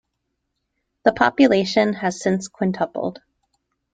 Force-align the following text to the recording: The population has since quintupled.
The 1.05 1.11
population 1.11 1.93
has 1.93 2.19
since 2.19 2.47
quintupled. 2.47 3.21